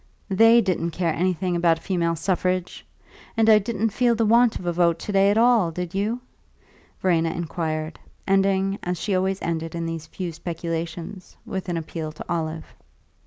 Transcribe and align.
They 0.31 0.61
didn't 0.61 0.89
care 0.97 1.13
anything 1.13 1.55
about 1.55 1.77
female 1.77 2.15
suffrage! 2.15 2.83
And 3.37 3.47
I 3.47 3.59
didn't 3.59 3.89
feel 3.91 4.15
the 4.15 4.25
want 4.25 4.57
of 4.57 4.65
a 4.65 4.73
vote 4.73 4.97
to 4.97 5.11
day 5.11 5.29
at 5.29 5.37
all, 5.37 5.69
did 5.69 5.93
you?" 5.93 6.21
Verena 6.99 7.29
inquired, 7.29 7.99
ending, 8.27 8.79
as 8.81 8.97
she 8.99 9.13
always 9.13 9.39
ended 9.43 9.75
in 9.75 9.85
these 9.85 10.07
few 10.07 10.31
speculations, 10.31 11.37
with 11.45 11.69
an 11.69 11.77
appeal 11.77 12.11
to 12.13 12.25
Olive. 12.27 12.65